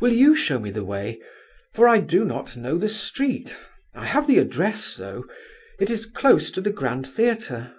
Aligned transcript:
Will 0.00 0.12
you 0.12 0.34
show 0.34 0.58
me 0.58 0.72
the 0.72 0.84
way, 0.84 1.22
for 1.74 1.86
I 1.86 2.00
do 2.00 2.24
not 2.24 2.56
know 2.56 2.76
the 2.76 2.88
street? 2.88 3.56
I 3.94 4.04
have 4.04 4.26
the 4.26 4.38
address, 4.38 4.96
though; 4.96 5.26
it 5.78 5.90
is 5.90 6.06
close 6.06 6.50
to 6.50 6.60
the 6.60 6.72
Grand 6.72 7.06
Theatre." 7.06 7.72